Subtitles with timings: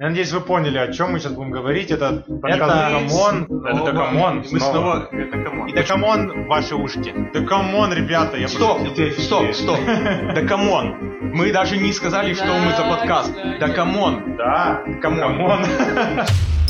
[0.00, 1.90] Я надеюсь, вы поняли, о чем мы сейчас будем говорить.
[1.90, 3.64] Это подкаст Это- Come on.
[3.66, 4.44] Это Да come on.
[4.48, 5.08] Мы снова...
[5.10, 5.68] Это come on.
[5.68, 7.12] И Да come on в ваши ушки.
[7.34, 9.78] Да come on, ребята, я Стоп, просто- стоп, стоп.
[10.34, 10.94] Да come on.
[11.34, 13.34] Мы даже не сказали, что мы за подкаст.
[13.58, 14.36] Да come on.
[14.36, 15.64] Да, Come on.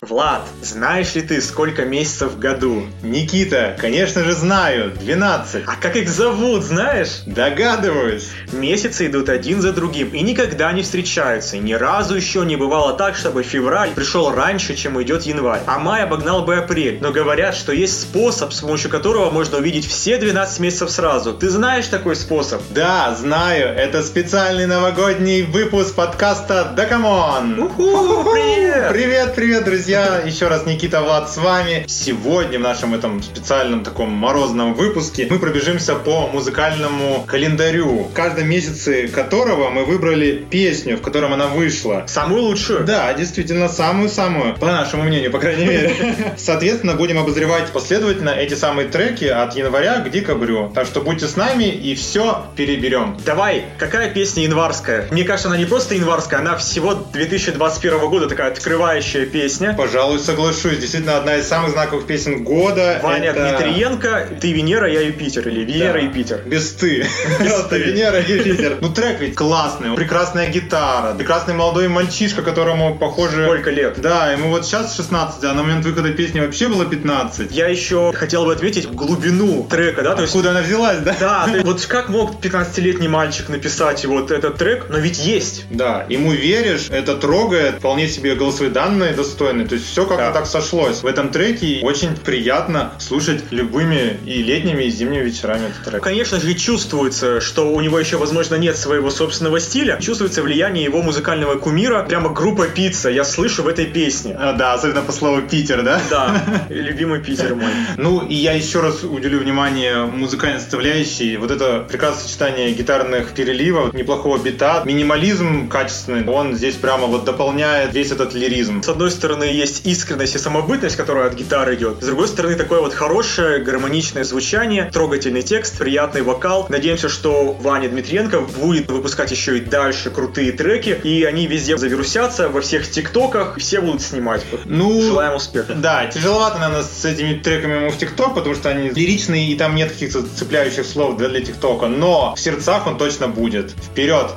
[0.00, 0.18] come on.
[0.18, 2.86] Влад, знаешь ли ты, сколько месяцев в году?
[3.02, 5.64] Никита, конечно же знаю, 12.
[5.66, 7.22] А как их зовут, знаешь?
[7.26, 8.28] Догадываюсь.
[8.52, 11.58] Месяцы идут один за другим и никогда не встречаются.
[11.58, 15.60] Ни разу еще не бывало так, чтобы февраль пришел раньше, чем идет январь.
[15.66, 16.98] А май обогнал бы апрель.
[17.00, 21.34] Но говорят, что есть способ, с помощью которого можно увидеть все 12 месяцев сразу.
[21.34, 22.62] Ты знаешь такой способ?
[22.70, 27.58] Да, знаю, это специальный новогодний выпуск подкаста Дакамон.
[27.58, 28.90] Уху, привет!
[28.90, 29.87] Привет, привет, друзья!
[29.88, 31.86] Еще раз Никита Влад с вами.
[31.88, 38.50] Сегодня в нашем этом специальном таком морозном выпуске мы пробежимся по музыкальному календарю, в каждом
[38.50, 42.04] месяце которого мы выбрали песню, в котором она вышла.
[42.06, 42.84] Самую лучшую?
[42.84, 45.94] Да, действительно, самую-самую, по нашему мнению, по крайней мере.
[46.36, 50.70] Соответственно, будем обозревать последовательно эти самые треки от января к декабрю.
[50.74, 53.16] Так что будьте с нами и все переберем.
[53.24, 55.06] Давай, какая песня январская?
[55.10, 59.76] Мне кажется, она не просто январская, она всего 2021 года такая открывающая песня.
[59.78, 60.78] Пожалуй, соглашусь.
[60.78, 62.98] Действительно, одна из самых знаковых песен года.
[63.00, 63.48] Ваня это...
[63.48, 65.98] Дмитриенко, ты Венера, я Юпитер, или Венера, Да.
[66.00, 66.42] Юпитер.
[66.44, 67.06] Без ты.
[67.38, 68.78] Просто Венера и Юпитер.
[68.80, 69.94] Ну, трек ведь классный.
[69.94, 71.14] Прекрасная гитара.
[71.14, 73.44] Прекрасный молодой мальчишка, которому, похоже...
[73.44, 74.00] Сколько лет?
[74.00, 77.52] Да, ему вот сейчас 16, а на момент выхода песни вообще было 15.
[77.52, 80.34] Я еще хотел бы отметить глубину трека, да, то есть...
[80.34, 81.16] Откуда она взялась, да?
[81.20, 85.66] Да, вот как мог 15-летний мальчик написать вот этот трек, но ведь есть.
[85.70, 90.32] Да, ему веришь, это трогает, вполне себе голосовые данные достойные, то есть все как-то Да.
[90.32, 91.02] так сошлось.
[91.02, 96.02] В этом треке очень приятно слушать любыми и летними, и зимними вечерами этот трек.
[96.02, 99.98] Конечно же, чувствуется, что у него еще, возможно, нет своего собственного стиля.
[100.00, 104.36] Чувствуется влияние его музыкального кумира, прямо группа пицца, я слышу в этой песне.
[104.38, 106.00] А, да, особенно по слову Питер, да?
[106.10, 107.70] Да, любимый Питер мой.
[107.96, 111.36] Ну, и я еще раз уделю внимание музыкальной составляющей.
[111.36, 117.92] Вот это прекрасное сочетание гитарных переливов, неплохого бита, минимализм качественный, он здесь прямо вот дополняет
[117.94, 118.82] весь этот лиризм.
[118.82, 122.02] С одной стороны, есть искренность и самобытность, которая от гитары идет.
[122.02, 126.66] С другой стороны, такое вот хорошее, гармоничное звучание, трогательный текст, приятный вокал.
[126.68, 132.48] Надеемся, что Ваня Дмитриенко будет выпускать еще и дальше крутые треки, и они везде завирусятся,
[132.48, 134.42] во всех тиктоках, все будут снимать.
[134.64, 135.74] Ну, Желаем успеха.
[135.74, 139.74] Да, тяжеловато, наверное, с этими треками ему в ТикТок, потому что они лиричные, и там
[139.74, 141.86] нет каких-то цепляющих слов для, для ТикТока.
[141.86, 143.72] Но в сердцах он точно будет.
[143.72, 144.32] Вперед!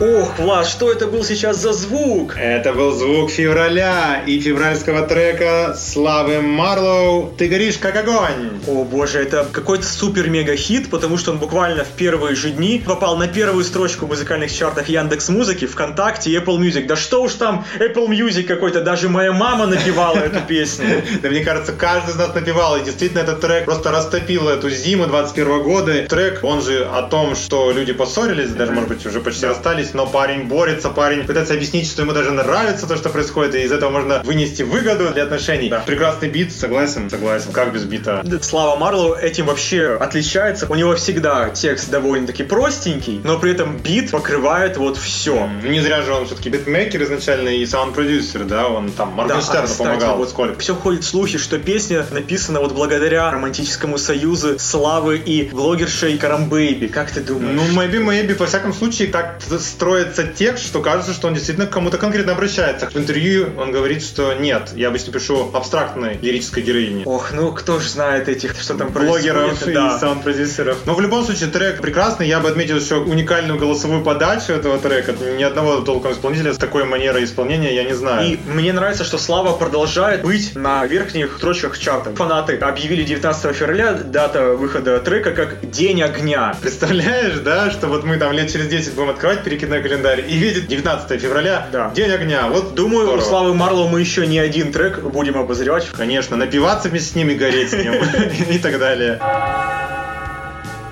[0.00, 2.36] Ох, Влад, что это был сейчас за звук?
[2.36, 8.50] Это был звук февраля и февральского трека Славы Марлоу «Ты горишь как огонь».
[8.66, 13.16] О боже, это какой-то супер-мега хит, потому что он буквально в первые же дни попал
[13.16, 16.86] на первую строчку музыкальных чартов Яндекс Музыки, ВКонтакте и Apple Music.
[16.86, 21.02] Да что уж там Apple Music какой-то, даже моя мама напевала эту песню.
[21.22, 25.06] Да мне кажется, каждый из нас напевал, и действительно этот трек просто растопил эту зиму
[25.06, 26.06] 21 года.
[26.08, 30.06] Трек, он же о том, что люди поссорились, даже, может быть, уже почти расстались, но
[30.06, 33.90] парень борется, парень пытается объяснить, что ему даже нравится то, что происходит, и из этого
[33.90, 35.68] можно вынести выгоду для отношений.
[35.68, 35.80] Да.
[35.80, 37.52] Прекрасный бит, согласен, согласен.
[37.52, 38.24] Как без бита?
[38.42, 40.66] Слава Марлоу этим вообще отличается.
[40.68, 45.48] У него всегда текст довольно-таки простенький, но при этом бит покрывает вот все.
[45.62, 49.66] Не зря же он все-таки битмейкер изначально и саунд-продюсер, да, он там Да, Моргенштерну а,
[49.66, 50.16] кстати, помогал.
[50.16, 50.58] вот сколько.
[50.60, 56.86] Все ходят слухи, что песня написана вот благодаря романтическому союзу Славы и блогершей Карамбейби.
[56.86, 57.54] Как ты думаешь?
[57.54, 59.38] Ну, maybe, maybe, во всяком случае, так
[59.74, 62.88] строится текст, что кажется, что он действительно к кому-то конкретно обращается.
[62.88, 67.02] В интервью он говорит, что нет, я обычно пишу абстрактной лирической героине.
[67.04, 69.98] Ох, ну кто же знает этих, что там блогеров происходит, и да.
[69.98, 70.78] саунд-продюсеров.
[70.86, 72.28] Но в любом случае трек прекрасный.
[72.28, 75.14] Я бы отметил еще уникальную голосовую подачу этого трека.
[75.36, 78.26] Ни одного толком исполнителя с такой манерой исполнения я не знаю.
[78.26, 82.16] И мне нравится, что Слава продолжает быть на верхних строчках чартов.
[82.16, 86.54] Фанаты объявили 19 февраля дата выхода трека как День огня.
[86.60, 90.68] Представляешь, да, что вот мы там лет через 10 будем открывать перекидной календарь и видеть
[90.68, 91.90] 19 февраля, Да.
[91.94, 92.48] День огня.
[92.48, 93.24] Вот Думаю, у здорово.
[93.24, 95.88] Славы Марлоу мы еще не один трек будем обозревать.
[95.96, 97.94] Конечно, напиваться вместе с ними, гореть с ним
[98.50, 99.18] и так далее.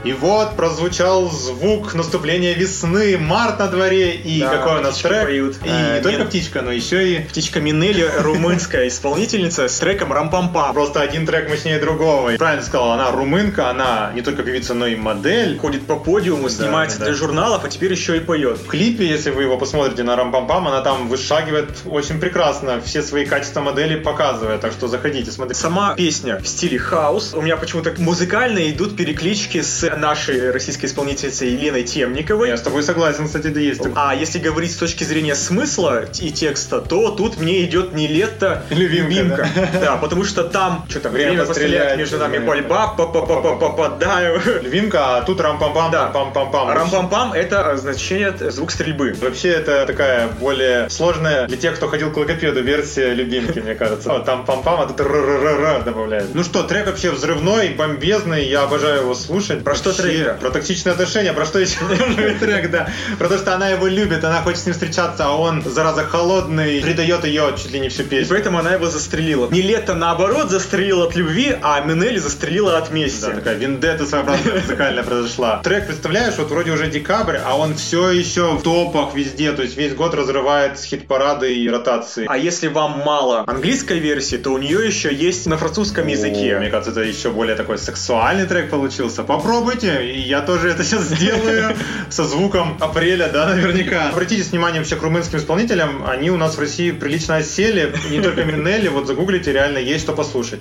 [0.04, 5.22] И вот прозвучал звук наступления весны, март на дворе, и Да, какой у нас трек.
[5.24, 5.56] поют.
[5.64, 6.28] И Э, не только нет.
[6.28, 10.72] птичка, но еще и Птичка Минелли, румынская исполнительница с треком Рампампа.
[10.72, 12.30] просто один трек мощнее другого.
[12.30, 15.56] И правильно сказал, она румынка, она не только певица, но и модель.
[15.58, 17.18] Ходит по подиуму, снимается да, для да.
[17.20, 18.58] журналов, а теперь еще и поет.
[18.58, 23.24] В клипе, если вы его посмотрите на Rampampam, она там вышагивает очень прекрасно, все свои
[23.24, 25.60] качества модели показывает, так что заходите, смотрите.
[25.60, 27.34] Сама песня в стиле хаус.
[27.34, 32.48] У меня почему-то музыкально идут переклички с нашей российской исполнительницы Еленой Темниковой.
[32.48, 33.82] Я с тобой согласен, кстати, да есть.
[33.94, 39.46] А если говорить с точки зрения смысла и текста, то тут мне идет NILETTO, Любимка,
[39.80, 39.96] Да.
[39.96, 44.40] потому что там, что там, Время постреляет, постреляет, между нами пальба, попадаю.
[44.62, 46.10] Любимка, а тут рам-пам-пам, Да.
[46.14, 46.72] пам-пам-пам.
[46.72, 49.14] Рам-пам-пам— это значение звук стрельбы.
[49.20, 54.08] Вообще это такая более сложная для тех, кто ходил к логопеду версия любимки, мне кажется.
[54.20, 56.34] Там пам-пам, а тут р добавляют.
[56.34, 59.64] Ну что, трек вообще взрывной, бомбезный, я обожаю его слушать.
[59.64, 60.34] Про что трек-то?
[60.34, 61.76] Про токсичные отношения, про что еще
[62.40, 62.88] трек, да.
[63.18, 66.80] Про то, что она его любит, она хочет с ним встречаться, а он, зараза, холодный,
[66.80, 68.28] предает ее чуть ли не всю И песню.
[68.30, 69.48] поэтому она его застрелила.
[69.50, 73.22] Не лето, наоборот, застрелила от любви, а Минелли застрелила от мести.
[73.22, 75.60] Да, такая вендетта своеобразная музыкальная произошла.
[75.62, 79.76] Трек, представляешь, вот вроде уже декабрь, а он все еще в топах везде, то есть
[79.76, 82.26] весь год разрывает хит-парады и ротации.
[82.28, 86.14] А если вам мало английской версии, то у нее еще есть на французском О, Мне
[86.14, 86.68] языке.
[86.70, 89.22] кажется, это еще более такой сексуальный трек получился.
[89.72, 91.74] Попробуйте, и я тоже это сейчас сделаю
[92.10, 94.10] со звуком апреля, да, наверняка.
[94.10, 98.44] Обратите внимание вообще к румынским исполнителям, они у нас в России прилично осели, не только
[98.44, 100.60] Минелли, вот загуглите, реально есть что послушать.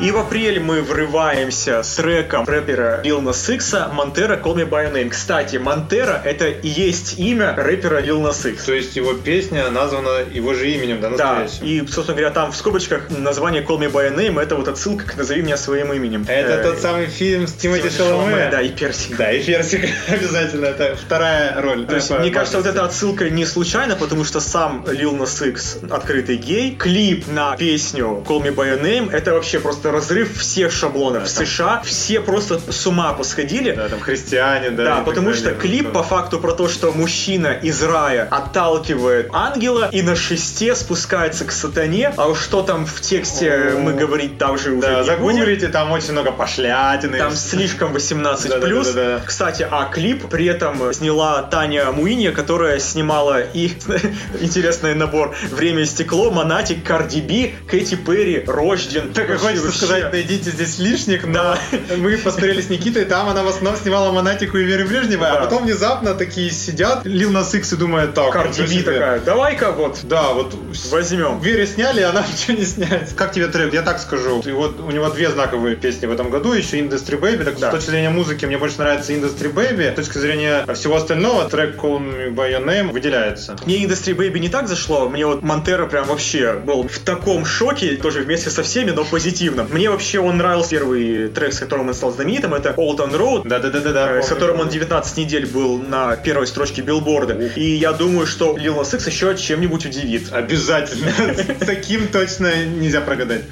[0.00, 4.90] И в апреле мы врываемся с треком рэпера Lil Nas X Монтера Call Me By
[4.90, 5.10] Your Name.
[5.10, 8.64] Кстати, Монтера это и есть имя рэпера Lil Nas X.
[8.64, 12.56] То есть его песня названа его же именем, да, Да, и, собственно говоря, там в
[12.56, 16.24] скобочках название Call Me By Your Name это вот отсылка к «Назови меня своим именем».
[16.26, 18.48] Это Э, тот самый фильм с Тимоти Шаломе?
[18.50, 19.16] Да, и Персик.
[19.16, 21.86] Да, и Ферсик обязательно, это вторая роль.
[21.86, 25.78] То есть, мне кажется, вот эта отсылка не случайна, потому что сам Lil Nas X
[25.88, 26.74] открытый гей.
[26.74, 31.22] Клип на песню Call Me By Your Name это вообще просто разрыв всех шаблонов.
[31.24, 33.72] Да, в там- США все просто с ума посходили.
[33.72, 34.84] Да, там христиане, да.
[34.84, 35.40] Да, и потому далее.
[35.40, 40.74] что клип по факту про то, что мужчина из рая отталкивает ангела и на шесте
[40.74, 42.12] спускается к сатане.
[42.16, 43.78] А уж что там в тексте О.
[43.78, 45.04] мы говорить там же уже Да, будем.
[45.04, 47.18] загуглите, там очень много пошлятины.
[47.18, 49.16] Там слишком 18 Да-да-да-да-да.
[49.18, 49.24] плюс.
[49.26, 53.72] Кстати, а клип при этом сняла Таня Муинья, которая снимала и
[54.40, 59.12] интересный набор «Время и стекло», «Монатик», «Карди Би», «Кэти Перри», «Рожден».
[59.12, 59.72] Так Вообще, хочется.
[59.74, 61.56] Сказать, найдите здесь лишних, но
[61.96, 65.32] мы посмотрели с Никитой, там она в основном снимала Монатику и Веру Брежнева, Да.
[65.34, 68.82] а потом внезапно такие сидят, Лил Нас Икс и думает, так, себе».
[68.82, 70.54] такая, давай-ка вот Да, вот
[70.90, 71.40] возьмем.
[71.40, 73.14] Вере сняли, а нам ничего не снять.
[73.16, 73.72] Как тебе трек?
[73.72, 74.42] Я так скажу.
[74.44, 77.44] И вот у него две знаковые песни в этом году, еще Industry Baby.
[77.44, 77.68] Так Да.
[77.70, 79.92] с точки зрения музыки мне больше нравится Industry Baby.
[79.92, 83.56] С точки зрения всего остального, трек Call Me By Your Name выделяется.
[83.66, 87.96] Мне Industry Baby не так зашло, мне вот Монтера прям вообще был в таком шоке,
[87.96, 89.63] тоже вместе со всеми, но позитивно.
[89.70, 93.48] Мне вообще он нравился первый трек, с которым он стал знаменитым, это Old on Road,
[93.48, 94.16] Да-да-да-да.
[94.18, 97.34] э, с которым он 19 недель был на первой строчке билборда.
[97.56, 100.32] И я думаю, что Lil Nas X еще чем-нибудь удивит.
[100.32, 101.12] Обязательно.
[101.66, 103.42] Таким точно нельзя прогадать.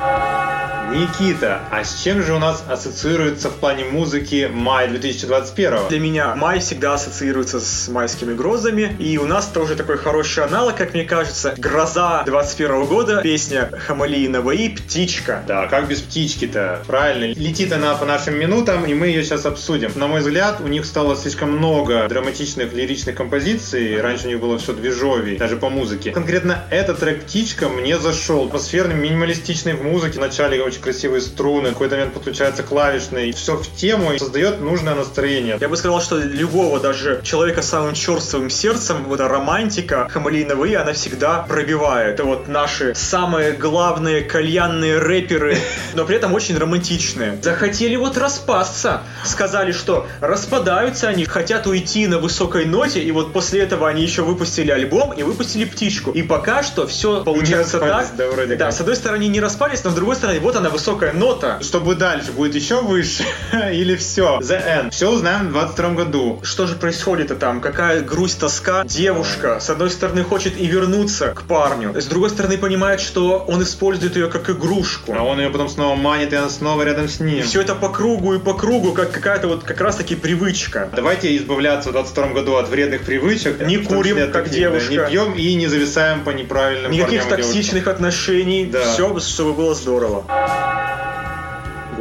[0.92, 5.88] Никита, а с чем же у нас ассоциируется в плане музыки май 2021?
[5.88, 10.76] Для меня май всегда ассоциируется с майскими грозами, и у нас тоже такой хороший аналог,
[10.76, 15.42] как мне кажется, «Гроза 21 года», песня Хамалии Наваи «Птичка».
[15.48, 16.82] Да, как без птички-то?
[16.86, 17.32] Правильно.
[17.38, 19.92] Летит она по нашим минутам, и мы ее сейчас обсудим.
[19.94, 23.98] На мой взгляд, у них стало слишком много драматичных лиричных композиций.
[23.98, 26.10] Раньше у них было все движовей, даже по музыке.
[26.10, 28.46] Конкретно этот трек «Птичка» мне зашел.
[28.48, 30.18] Атмосферный, минималистичный в музыке.
[30.18, 33.32] Вначале очень красивые струны, в какой-то момент подключается клавишный.
[33.32, 35.56] Все в тему и создает нужное настроение.
[35.60, 40.44] Я бы сказал, что любого даже человека с самым черствым сердцем, вот эта романтика Хамалии
[40.44, 42.14] Наваи, она всегда пробивает.
[42.14, 45.56] Это вот наши самые главные кальянные рэперы,
[45.94, 47.38] но при этом очень романтичные.
[47.42, 49.02] Захотели вот распасться.
[49.24, 54.22] Сказали, что распадаются они, хотят уйти на высокой ноте, и вот после этого они еще
[54.22, 56.10] выпустили альбом и выпустили птичку.
[56.10, 58.06] И пока что все получается так.
[58.16, 58.74] да, вроде да, как.
[58.74, 61.58] с одной стороны не распались, но с другой стороны вот она высокая нота.
[61.62, 62.32] Что будет дальше?
[62.32, 63.24] Будет еще выше?
[63.72, 64.40] Или все?
[64.40, 64.90] The End.
[64.90, 66.40] Все узнаем в 22 году.
[66.42, 67.60] Что же происходит-то там?
[67.60, 68.84] Какая грусть, тоска?
[68.84, 73.62] Девушка, с одной стороны, хочет и вернуться к парню, с другой стороны, понимает, что он
[73.62, 75.14] использует ее как игрушку.
[75.16, 77.38] А он ее потом снова манит, и она снова рядом с ним.
[77.38, 80.88] И все это по кругу и по кругу, как какая-то вот как раз-таки привычка.
[80.94, 83.60] Давайте избавляться в 22 году от вредных привычек.
[83.66, 84.90] Не курим, числе как девушка.
[84.90, 88.92] Не пьем и не зависаем по неправильным Никаких токсичных отношений, Да.
[88.92, 90.24] все, чтобы было здорово.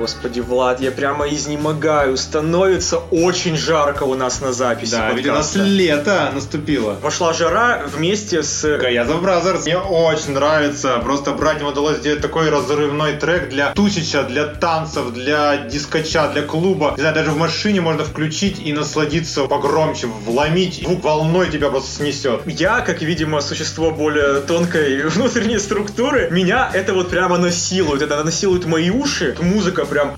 [0.02, 2.18] Господи, Влад, я прямо изнемогаю.
[2.18, 4.94] Становится очень жарко у нас на записи.
[4.94, 5.70] Да, ведь у нас подкаста.
[5.70, 6.96] лето наступило.
[6.96, 9.64] Пошла жара вместе с Gayazov Brothers.
[9.68, 10.98] Мне очень нравится.
[11.04, 16.94] Просто братьям удалось сделать такой разрывной трек для тусича, для танцев, для дискоча, для клуба.
[16.98, 20.82] Не знаю, даже в машине можно включить и насладиться погромче, вломить.
[20.84, 22.42] Звук волной тебя просто снесет.
[22.48, 28.02] Я, как, видимо, существо более тонкой внутренней структуры, меня это вот прямо насилует.
[28.02, 29.36] Это насилует мои уши.
[29.40, 30.16] Музыка прям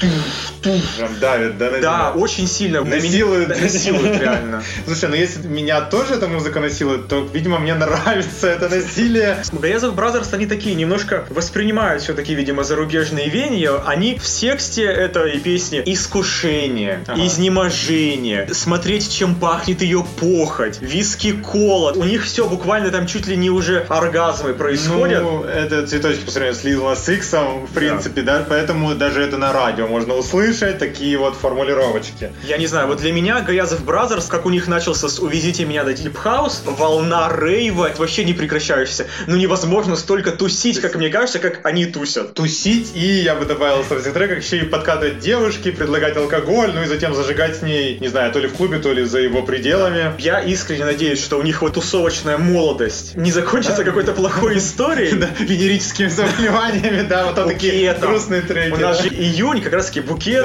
[0.63, 2.11] Прям давит, да, на да, тебя.
[2.15, 2.81] очень сильно.
[2.81, 3.47] На меня- Насилует.
[3.49, 4.63] Да, Насилует, реально.
[4.85, 9.37] Слушай, ну если меня тоже эта музыка насилует, то, видимо, мне нравится это насилие.
[9.51, 13.81] Гаязов Brothers, они такие немножко воспринимают все-таки, видимо, зарубежные веяния.
[13.85, 17.25] Они в тексте этой песни искушение, Ага.
[17.25, 21.91] изнеможение, смотреть, чем пахнет ее похоть, виски кола.
[21.93, 25.21] У них все буквально там чуть ли не уже оргазмы происходят.
[25.23, 26.55] Ну, это цветочки по сравнению
[26.95, 28.45] с Nas X, в принципе, да.
[28.47, 32.31] поэтому даже это на радио можно услышать, такие вот формулировочки.
[32.43, 35.83] Я не знаю, вот для меня Гаязов Brothers, как у них начался с «Увезите меня
[35.83, 39.07] до House», волна рейва, вообще не прекращающаяся.
[39.27, 42.33] Ну невозможно столько тусить, как мне кажется, как они тусят.
[42.33, 46.83] Тусить и, я бы добавил в этих треках, еще и подкатывать девушке, предлагать алкоголь, ну
[46.83, 49.43] и затем зажигать с ней, не знаю, то ли в клубе, то ли за его
[49.43, 50.13] пределами.
[50.19, 55.13] Я искренне надеюсь, что у них вот тусовочная молодость не закончится какой-то плохой историей.
[55.23, 58.73] Да, венерическими заболеваниями, да, вот такие грустные треки.
[58.73, 60.01] У нас же июнь, как раз таки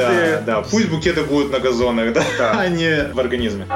[0.07, 0.43] букеты.
[0.47, 2.53] Да, да, пусть букеты будут на газонах, да, Да.
[2.59, 3.67] а не в организме.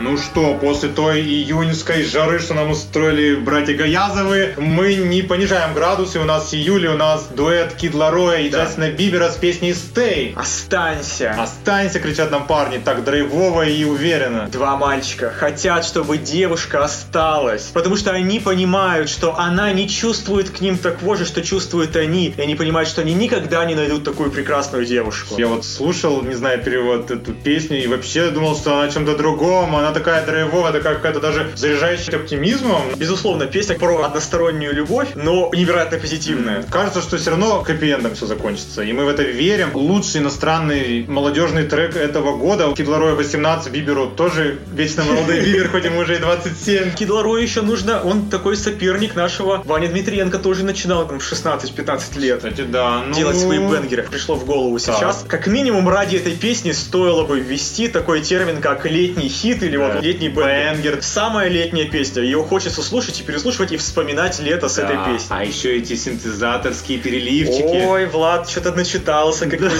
[0.00, 6.20] Ну что, после той июньской жары, что нам устроили братья Гаязовы, мы не понижаем градусы.
[6.20, 8.64] У нас с июля, у нас дуэт Кид Лароя и Да.
[8.64, 10.34] Джастина Бибера с песней «Stay».
[10.36, 11.34] Останься.
[11.36, 14.46] Останься, кричат нам парни, так драйвово и уверенно.
[14.46, 20.60] Два мальчика хотят, чтобы девушка осталась, потому что они понимают, что она не чувствует к
[20.60, 24.30] ним такого же, что чувствуют они, и они понимают, что они никогда не найдут такую
[24.30, 25.34] прекрасную девушку.
[25.38, 29.16] Я вот слушал, не знаю, перевод эту песню, и вообще думал, что она о чем-то
[29.16, 29.74] другом.
[29.74, 32.82] Она такая драйвовая, такая какая-то даже заряжающая оптимизмом.
[32.96, 36.62] Безусловно, песня про одностороннюю любовь, но невероятно позитивная.
[36.70, 38.82] Кажется, что все равно хэппи-эндом все закончится.
[38.82, 39.70] И мы в это верим.
[39.74, 42.72] Лучший иностранный молодежный трек этого года.
[42.74, 46.94] Кид Ларой 18, Биберу тоже вечно молодой Бибер, хоть ему уже и 27.
[46.94, 52.38] Кидлару еще нужно, он такой соперник нашего Ваня Дмитриенко тоже начинал там, в 16-15 лет.
[52.38, 53.02] Кстати, да.
[53.06, 53.14] Ну...
[53.14, 54.04] делать свои бенгеры.
[54.10, 55.24] Пришло в голову сейчас.
[55.28, 59.94] Как минимум ради этой песни стоило бы ввести такой термин, как летний хит или вот
[59.94, 60.00] Да.
[60.00, 60.28] летний.
[60.28, 60.98] Бенгер.
[61.02, 62.22] Самая летняя песня.
[62.22, 65.36] Ее хочется слушать и переслушивать и вспоминать лето с этой Да, песней.
[65.36, 67.84] А еще эти синтезаторские переливчики.
[67.86, 69.70] Ой, Влад, что-то начитался какой-то.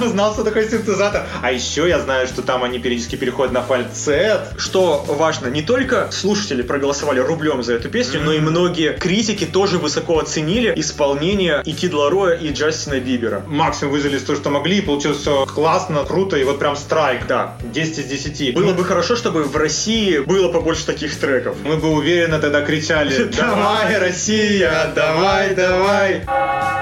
[0.04, 1.26] Узнал, что такое синтезатор.
[1.42, 4.40] А еще я знаю, что там они периодически переходят на фальцет.
[4.56, 9.78] Что важно, не только слушатели проголосовали рублем за эту песню, но и многие критики тоже
[9.78, 13.42] высоко оценили исполнение и Кид Лароя, и Джастина Бибера.
[13.46, 17.26] Максимум выжили то, что могли, и получилось все классно, круто, и вот прям страйк.
[17.26, 17.56] Да.
[17.62, 18.54] 10 из 10.
[18.54, 21.56] Было бы хорошо, чтобы в России было побольше таких треков.
[21.64, 26.77] Мы бы уверенно тогда кричали «Давай, Россия, давай, давай!»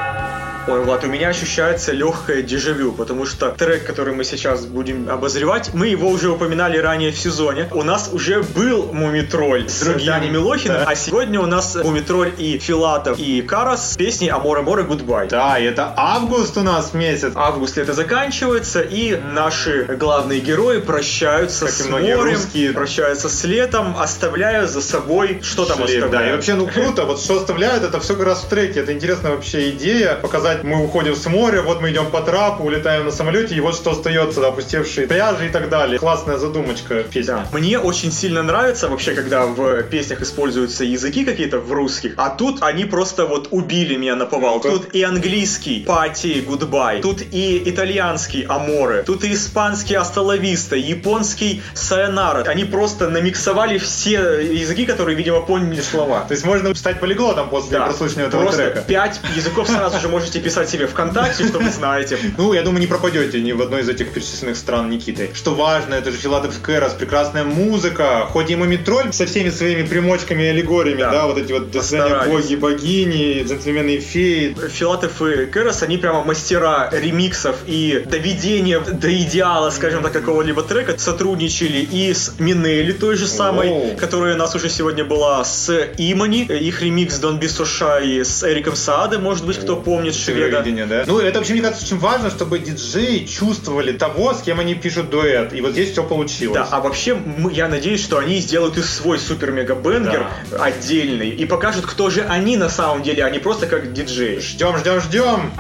[0.69, 5.71] Ой, Влад, у меня ощущается легкое дежавю, потому что трек, который мы сейчас будем обозревать,
[5.73, 7.69] мы его уже упоминали ранее в сезоне.
[7.71, 10.85] У нас уже был Мумитроль с Дани Милохиным, да.
[10.89, 15.29] а сегодня у нас Мумитроль и Филатов и Карас с песней «Аморе море гудбай».
[15.29, 17.31] Да, это август у нас месяц.
[17.37, 22.73] Август лето заканчивается, и наши главные герои прощаются Как с морем, русские.
[22.73, 26.11] прощаются с летом, оставляя за собой что там Шлейф, оставляют.
[26.11, 28.81] да, и вообще, ну круто, вот что оставляют, это все как раз в треке.
[28.81, 33.05] Это интересная вообще идея, показать, мы уходим с моря, вот мы идем по трапу, улетаем
[33.05, 35.99] на самолете, и вот что остается, да, опустевшие пляжи и так далее.
[35.99, 37.27] Классная задумочка песни.
[37.27, 37.47] Да.
[37.53, 42.63] Мне очень сильно нравится вообще, когда в песнях используются языки какие-то в русских, а тут
[42.63, 44.61] они просто вот убили меня наповал.
[44.61, 50.76] Тут и английский party goodbye, тут и итальянский amore, тут и испанский hasta la vista,
[50.77, 52.43] японский さよなら.
[52.45, 56.21] Они просто намиксовали все языки, которые, видимо, поняли слова.
[56.21, 58.85] То есть можно стать полиглотом после прослушивания этого просто трека.
[58.87, 62.17] пять языков сразу же можете писать себе ВКонтакте, что вы знаете.
[62.38, 65.31] Ну, я думаю, не пропадете ни в одной из этих перечисленных стран Никитой.
[65.35, 68.26] Что важно, это же Filatov Karas, прекрасная музыка.
[68.31, 71.11] Хоть и Мумий Тролль со всеми своими примочками и аллегориями, Да.
[71.11, 72.29] да, вот эти вот Постарались.
[72.31, 74.57] боги, богини, джентльмены и феи.
[74.71, 80.97] Filatov и Karas, они прямо мастера ремиксов и доведения до идеала, скажем так, какого-либо трека.
[80.99, 83.97] Сотрудничали и с Минелли, той же самой, Оу.
[83.97, 86.43] которая у нас уже сегодня была, с Имани.
[86.45, 90.36] Их ремикс Дон Бисуша и с Эриком Сааде, может быть, кто помнит шведа.
[90.37, 91.05] Евровидение, да?
[91.07, 95.11] Ну, это вообще, мне кажется, очень важно, чтобы диджеи чувствовали того, с кем они пишут
[95.11, 95.52] дуэт.
[95.52, 96.55] И вот здесь все получилось.
[96.57, 100.26] Да, а вообще мы- я надеюсь, что они сделают и свой супер-мега-бенгер
[100.59, 104.38] отдельный и покажут, кто же они на самом деле, а не просто как диджеи.
[104.40, 105.52] Ждем, ждем, ждем.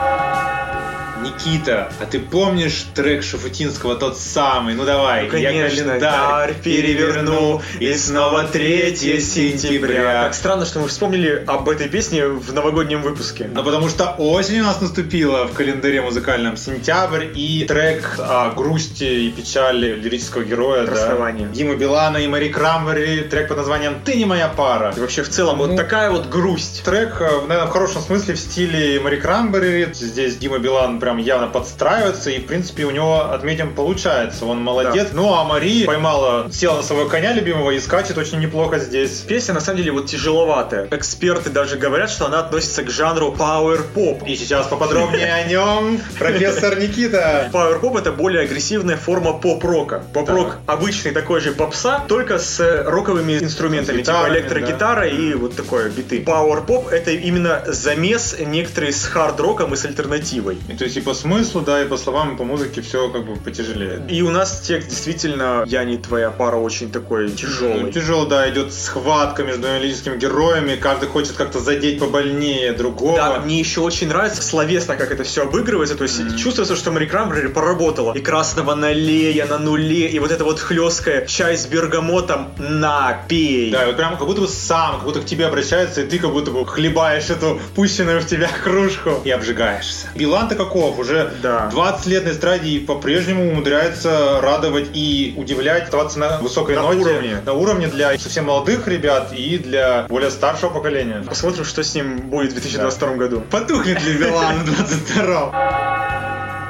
[1.26, 4.74] Никита, а ты помнишь трек Шафутинского тот самый?
[4.74, 10.24] Ну давай, Ну, конечно, я календарь переверну, и снова 3 сентября.
[10.24, 13.50] Как странно, что мы вспомнили об этой песне в новогоднем выпуске.
[13.52, 19.04] Ну потому что осень у нас наступила в календаре музыкальном сентябрь и трек о грусти
[19.26, 20.92] и печали лирического героя, да.
[20.92, 21.48] Расставание.
[21.48, 24.92] Дима Билана и Мари Крамбери, трек под названием «Ты не моя пара».
[24.96, 26.82] И вообще в целом вот Ну, такая вот грусть.
[26.84, 29.88] Трек, э, наверное, в хорошем смысле в стиле Мари Крамбери.
[29.92, 34.44] Здесь Дима Билан прям там явно подстраивается, и, в принципе, у него, отметим, получается.
[34.44, 35.08] Он молодец.
[35.12, 39.20] Ну, а Мари поймала, села на своего коня любимого и скачет очень неплохо здесь.
[39.26, 40.88] Песня на самом деле вот тяжеловатая.
[40.90, 44.26] Эксперты даже говорят, что она относится к жанру power pop.
[44.26, 47.50] И сейчас поподробнее о нем профессор Никита.
[47.52, 50.04] Power pop это более агрессивная форма поп-рока.
[50.12, 56.22] Поп-рок обычный такой же попса, только с роковыми инструментами, типа электрогитара и вот такое биты.
[56.22, 60.58] Power pop это именно замес некоторый с хард-роком и с альтернативой.
[60.68, 63.24] И то есть и по смыслу, да, и по словам, и по музыке все как
[63.24, 64.02] бы потяжелее.
[64.08, 67.80] И у нас текст действительно, я не твоя пара, очень такой тяжелый.
[67.80, 73.16] Ну, тяжело, да, идет схватка между лирическими героями, каждый хочет как-то задеть побольнее другого.
[73.16, 75.96] Да, мне еще очень нравится словесно, как это все обыгрывается.
[75.96, 78.12] То есть чувствуется, что Мари Крамбрери поработала.
[78.14, 83.70] И красного налея на нуле, и вот это вот хлесткое чай с бергамотом напей.
[83.70, 86.32] Да, вот прям как будто бы сам, как будто к тебе обращается, и ты как
[86.32, 90.08] будто бы хлебаешь эту пущенную в тебя кружку и обжигаешься.
[90.14, 90.54] Билан-то
[90.90, 90.98] каков?
[90.98, 91.68] Уже Да.
[91.70, 97.00] 20 лет на эстраде и по-прежнему умудряется радовать и удивлять, оставаться на высокой На ноте.
[97.00, 97.38] уровне.
[97.44, 101.22] На уровне для совсем молодых ребят и для более старшего поколения.
[101.28, 103.42] Посмотрим, что с ним будет в 2022 году.
[103.50, 105.85] Потухнет ли Билан в 22-м?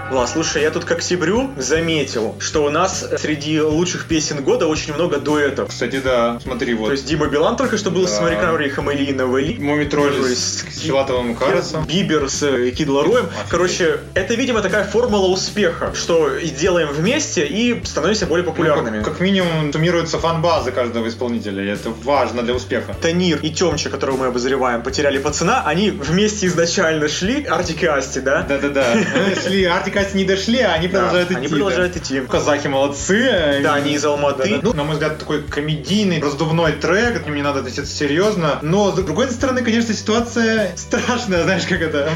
[0.09, 4.95] Ладно, слушай, я тут к октябрю заметил, что у нас среди лучших песен года очень
[4.95, 5.69] много дуэтов.
[5.71, 6.87] Кстати, да, смотри, вот.
[6.87, 8.09] То есть Дима Билан только что был Да.
[8.09, 9.57] с Мари Крамбрери и Хамали Навали.
[9.59, 10.29] Мумитроль с
[10.63, 11.85] есть Филатовым Карасом.
[11.87, 13.29] Бибер с э, Кид Лароем.
[13.49, 18.99] Короче, это, видимо, такая формула успеха, что делаем вместе и становимся более популярными.
[18.99, 22.95] Ну, как, как минимум суммируется фан-база каждого исполнителя, и это важно для успеха.
[23.03, 28.21] Танир и Темча, которого мы обозреваем, потеряли пацана, они вместе изначально шли, Артик и Асти,
[28.21, 28.43] да?
[28.43, 28.95] Да-да-да.
[29.43, 29.65] Шли,
[29.97, 31.37] Артикас не дошли, а они продолжают идти.
[31.39, 31.55] Они да.
[31.55, 32.21] продолжают идти.
[32.21, 33.61] Казахи молодцы.
[33.63, 34.49] Да, они из Алматы.
[34.49, 34.61] Да-да.
[34.63, 38.59] Ну, на мой взгляд, такой комедийный, раздувной трек, к ним не надо относиться серьезно.
[38.63, 42.11] Но, с другой стороны, конечно, ситуация страшная, знаешь, как это?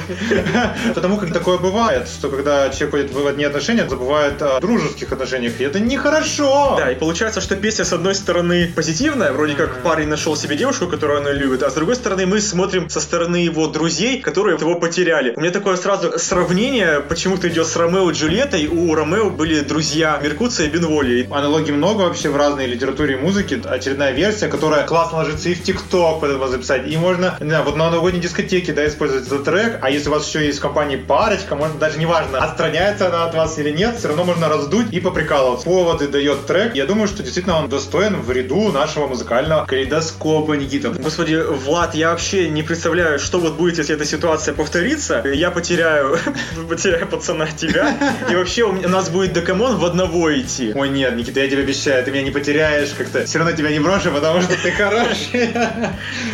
[0.94, 5.60] Потому как такое бывает, что когда человек ходит в одни отношения, забывает о дружеских отношениях,
[5.60, 6.76] и это нехорошо.
[6.78, 10.86] Да, и получается, что песня, с одной стороны, позитивная, вроде как парень нашел себе девушку,
[10.86, 14.74] которую он любит, а с другой стороны, мы смотрим со стороны его друзей, которые его
[14.74, 15.32] потеряли.
[15.36, 18.66] У меня такое сразу сравнение почему-то идет с Ромео и Джульеттой.
[18.66, 21.28] У Ромео были друзья Меркуция и Бенволи.
[21.30, 23.60] Аналогий много вообще в разной литературе и музыке.
[23.64, 26.88] Очередная версия, которая классно ложится и в ТикТок под это записать.
[26.88, 29.78] И можно, не знаю, вот на новогодней дискотеке, да, использовать этот трек.
[29.82, 33.34] А если у вас еще есть в компании парочка, можно даже неважно, отстраняется она от
[33.36, 35.64] вас или нет, все равно можно раздуть и поприкалываться.
[35.64, 36.74] Поводы дает трек.
[36.74, 40.90] Я думаю, что действительно он достоин в ряду нашего музыкального калейдоскопа, Никита.
[40.90, 45.22] Господи, Влад, я вообще не представляю, что вот будет, если эта ситуация повторится.
[45.24, 46.18] Я потеряю,
[46.68, 47.96] потеряю пацана тебя.
[48.30, 50.72] И вообще у нас будет декамон в одного идти.
[50.74, 53.24] Ой, нет, Никита, я тебе обещаю, ты меня не потеряешь как-то.
[53.26, 55.50] Все равно тебя не брошу, потому что ты хороший.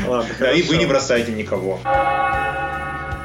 [0.06, 0.74] Ладно, Да, и вы хорошо.
[0.80, 1.80] не бросайте никого.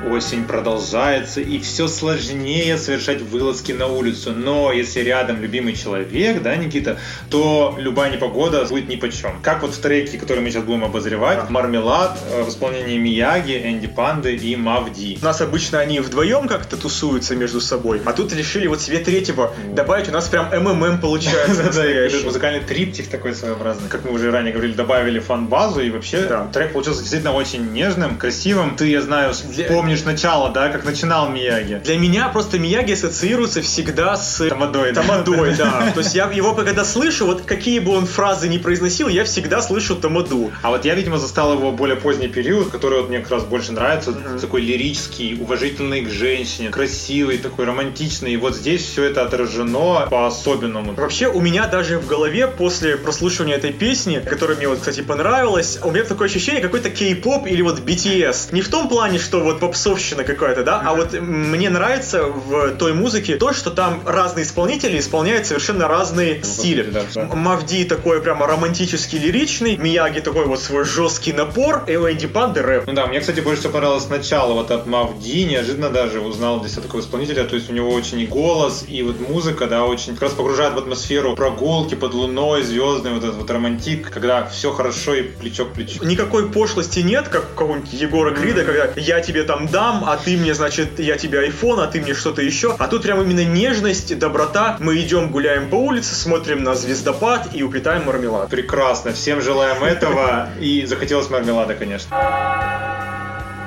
[0.09, 4.31] Осень продолжается, и все сложнее совершать вылазки на улицу.
[4.33, 6.97] Но если рядом любимый человек, да, Никита,
[7.29, 9.39] то любая непогода будет ни по чем.
[9.43, 13.87] Как вот в треке, который мы сейчас будем обозревать, «Мармелад» э, в исполнении Мияги, Энди
[13.87, 15.19] Панды и Мавди.
[15.21, 19.53] У нас обычно они вдвоем как-то тусуются между собой, а тут решили вот себе третьего
[19.73, 21.63] добавить, у нас прям МММ получается.
[21.63, 22.15] Настоящий.
[22.15, 23.87] этот музыкальный триптих такой своеобразный.
[23.87, 26.47] Как мы уже ранее говорили, добавили фан-базу, и вообще Да.
[26.51, 28.75] трек получился действительно очень нежным, красивым.
[28.75, 31.81] Ты, я знаю, Для- помнишь начало, да, как начинал Мияги.
[31.83, 34.93] Для меня просто Мияги ассоциируется всегда с Тамадой.
[34.93, 35.91] Тамадой, да.
[35.93, 39.61] То есть я его когда слышу, вот какие бы он фразы ни произносил, я всегда
[39.61, 40.51] слышу Тамаду.
[40.61, 43.73] А вот я, видимо, застал его более поздний период, который вот мне как раз больше
[43.73, 44.13] нравится.
[44.39, 48.33] Такой лирический, уважительный к женщине, красивый, такой романтичный.
[48.33, 50.93] И вот здесь все это отражено по-особенному.
[50.93, 55.79] Вообще, у меня даже в голове после прослушивания этой песни, которая мне вот, кстати, понравилась,
[55.83, 58.53] у меня такое ощущение какой-то кей-поп или вот BTS.
[58.53, 62.93] Не в том плане, что вот попсовщина какая-то, да, а вот мне нравится в той
[62.93, 66.83] музыке то, что там разные исполнители исполняют совершенно разные стили.
[66.83, 67.01] да.
[67.15, 72.61] М- Мавди такой прямо романтический, лиричный, Мияги такой вот свой жесткий напор, и Энди Панды
[72.61, 72.85] рэп.
[72.87, 76.81] Ну да, мне, кстати, больше всего понравилось начало вот от Мавди, неожиданно даже узнал себя
[76.83, 80.23] такого исполнителя, то есть у него очень и голос, и вот музыка, да, очень как
[80.23, 85.15] раз погружает в атмосферу прогулки под луной, звездный вот этот вот романтик, когда все хорошо
[85.15, 86.03] и плечо к плечу.
[86.03, 90.37] Никакой пошлости нет, как у какого-нибудь Егора Крида, когда я тебе там дам, а ты
[90.37, 92.75] мне, значит, я тебе айфон, а ты мне что-то еще.
[92.77, 94.77] А тут прям именно нежность, доброта.
[94.79, 98.49] Мы идем, гуляем по улице, смотрим на звездопад и уплетаем мармелад.
[98.49, 102.90] Прекрасно, всем желаем этого, и захотелось мармелада, конечно.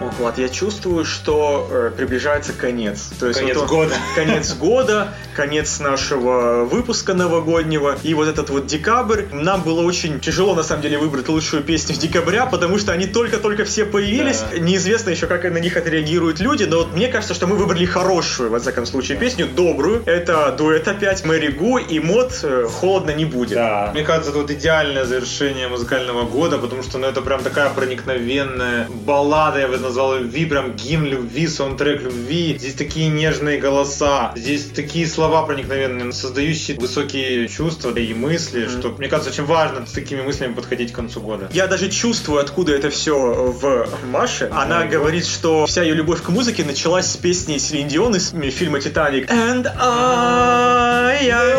[0.01, 3.11] Влад, я чувствую, что э, приближается конец.
[3.19, 3.95] То есть Конец вот он- года.
[4.15, 7.97] Конец года, конец нашего выпуска новогоднего.
[8.03, 9.25] И вот этот вот декабрь.
[9.33, 13.65] Нам было очень тяжело, на самом деле, выбрать лучшую песню декабря, потому что они только-только
[13.65, 14.41] все появились.
[14.53, 14.59] Да.
[14.59, 18.51] Неизвестно еще, как на них отреагируют люди, но вот мне кажется, что мы выбрали хорошую,
[18.51, 20.03] во всяком случае, песню, добрую.
[20.07, 23.55] Это дуэт опять Мэри Гу и мод э, «Холодно не будет».
[23.55, 23.91] Да.
[23.93, 28.89] Мне кажется, это вот идеальное завершение музыкального года, потому что ну, это прям такая проникновенная
[29.05, 32.57] баллада, я бы назвал любви, прям гимн любви, саундтрек любви.
[32.59, 39.09] Здесь такие нежные голоса, здесь такие слова проникновенные, создающие высокие чувства и мысли, что, мне
[39.09, 41.49] кажется, очень важно с такими мыслями подходить к концу года.
[41.53, 44.51] Я даже чувствую, откуда это все в Маше.
[44.53, 48.81] Она говорит, что вся ее любовь к музыке началась с песни Селин Дион из фильма
[48.81, 49.31] «Титаник».
[49.31, 51.55] And I, I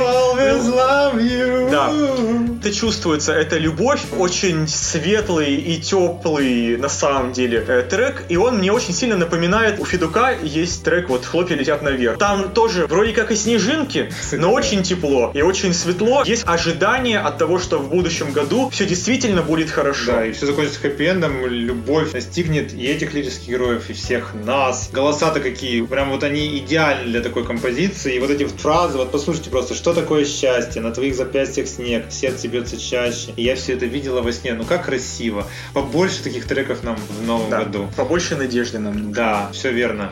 [0.57, 1.69] love you.
[1.69, 2.54] Да.
[2.65, 8.57] Это чувствуется, эта любовь, очень светлый и теплый на самом деле э, трек, и он
[8.57, 12.17] мне очень сильно напоминает, у Федука есть трек вот «Хлопья летят наверх».
[12.17, 16.23] Там тоже вроде как и снежинки, но очень тепло и очень светло.
[16.25, 20.13] Есть ожидание от того, что в будущем году все действительно будет хорошо.
[20.13, 24.89] Да, и все закончится хэппи-эндом, любовь настигнет и этих лирических героев, и всех нас.
[24.91, 28.15] Голоса-то какие, прям вот они идеальны для такой композиции.
[28.15, 32.54] И вот эти фразы, вот послушайте просто, что такое счастье, на твоих запястьях снег, сердце
[32.55, 33.31] бьется чаще.
[33.35, 35.47] И я все это видела во сне, ну как красиво.
[35.73, 37.89] Побольше таких треков нам в новом Да, году.
[37.97, 39.13] побольше надежды нам нужно.
[39.13, 40.11] Да, все верно.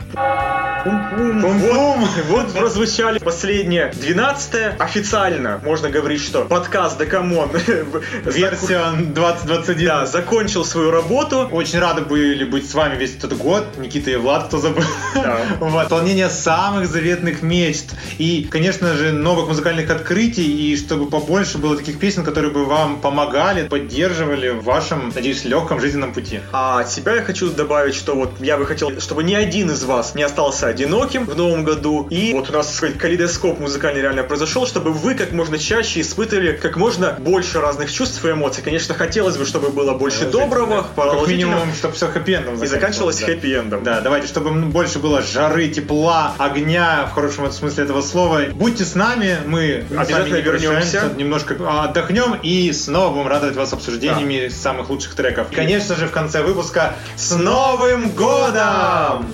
[0.84, 7.50] Вот, вот прозвучали последние 12 официально можно говорить, что подкаст Дакамон
[8.24, 9.86] Версия 2021.
[9.86, 11.48] да, закончил свою работу.
[11.50, 13.64] Очень рады были быть с вами весь этот год.
[13.78, 14.84] Никита и Влад, кто забыл.
[15.14, 15.38] Да.
[15.60, 15.84] Вот.
[15.84, 17.94] Исполнение самых заветных мечт.
[18.18, 20.44] И, конечно же, новых музыкальных открытий.
[20.72, 25.80] И чтобы побольше было таких песен, которые бы вам помогали, поддерживали в вашем, надеюсь, легком
[25.80, 26.40] жизненном пути.
[26.52, 29.84] А от себя я хочу добавить, что вот я бы хотел, чтобы ни один из
[29.84, 32.06] вас не остался одиноким в новом году.
[32.10, 36.00] И вот у нас так сказать, калейдоскоп музыкальный реально произошел, чтобы вы как можно чаще
[36.00, 38.62] испытывали как можно больше разных чувств и эмоций.
[38.62, 43.26] Конечно, хотелось бы, чтобы было больше доброго, Как минимум, чтобы все хэппи-эндом и заканчивалось да.
[43.26, 43.82] хэппи-эндом.
[43.82, 48.42] Да, давайте, чтобы больше было жары, тепла, огня, в хорошем смысле этого слова.
[48.52, 51.12] Будьте с нами, мы Обязательно вернемся.
[51.16, 51.88] немножко а,
[52.24, 55.52] отдохнем и снова будем радовать вас обсуждениями самых лучших треков.
[55.52, 59.26] И, конечно же, в конце выпуска с Новым годом!